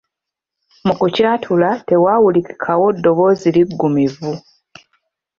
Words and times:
Mu 0.85 0.93
kukyatula 0.99 1.69
tewawulikikawo 1.87 2.85
ddoboozi 2.97 3.47
liggumivu. 3.55 4.31